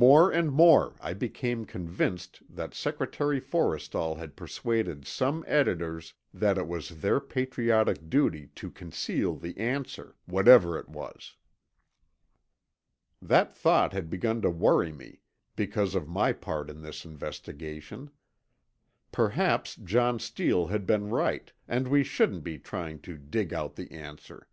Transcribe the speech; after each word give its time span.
More 0.00 0.32
and 0.32 0.50
more, 0.50 0.94
I 0.98 1.12
became 1.12 1.66
convinced 1.66 2.40
that 2.48 2.72
Secretary 2.72 3.38
Forrestal 3.38 4.16
had 4.16 4.34
persuaded 4.34 5.06
some 5.06 5.44
editors 5.46 6.14
that 6.32 6.56
it 6.56 6.66
was 6.66 7.02
their 7.02 7.20
patriotic 7.20 8.08
duty 8.08 8.46
to 8.54 8.70
conceal 8.70 9.36
the 9.36 9.54
answer, 9.58 10.16
whatever 10.24 10.78
it 10.78 10.88
was. 10.88 11.36
That 13.20 13.54
thought 13.54 13.92
had 13.92 14.08
begun 14.08 14.40
to 14.40 14.48
worry 14.48 14.90
me, 14.94 15.20
because 15.54 15.94
of 15.94 16.08
my 16.08 16.32
part 16.32 16.70
in 16.70 16.80
this 16.80 17.04
investigation. 17.04 18.08
Perhaps 19.12 19.76
John 19.76 20.18
Steele 20.18 20.68
had 20.68 20.86
been 20.86 21.10
right, 21.10 21.52
and 21.68 21.88
we 21.88 22.02
shouldn't 22.02 22.42
be 22.42 22.58
trying 22.58 23.00
to 23.00 23.18
dig 23.18 23.52
out 23.52 23.76
the 23.76 23.92
answer. 23.92 24.48